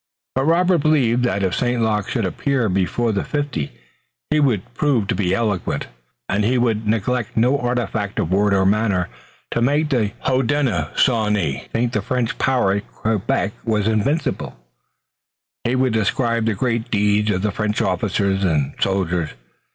But 0.33 0.45
Robert 0.45 0.79
believed 0.79 1.21
that 1.25 1.43
if 1.43 1.53
St. 1.53 1.79
Luc 1.79 2.09
should 2.09 2.25
appear 2.25 2.69
before 2.69 3.11
the 3.11 3.23
fifty 3.23 3.71
he 4.31 4.39
would 4.39 4.73
prove 4.73 5.05
to 5.05 5.13
be 5.13 5.35
eloquent, 5.35 5.89
and 6.27 6.43
he 6.43 6.57
would 6.57 6.87
neglect 6.87 7.37
no 7.37 7.59
artifice 7.59 8.13
of 8.17 8.31
word 8.31 8.51
and 8.51 8.71
manner 8.71 9.09
to 9.51 9.61
make 9.61 9.89
the 9.91 10.13
Hodenosaunee 10.25 11.67
think 11.71 11.93
the 11.93 12.01
French 12.01 12.35
power 12.39 12.73
at 12.73 12.91
Quebec 12.91 13.53
invincible. 13.63 14.57
He 15.65 15.75
would 15.75 15.93
describe 15.93 16.45
the 16.45 16.55
great 16.55 16.89
deeds 16.89 17.29
of 17.29 17.43
the 17.43 17.51
French 17.51 17.79
officers 17.79 18.43
and 18.43 18.73
soldiers. 18.79 19.29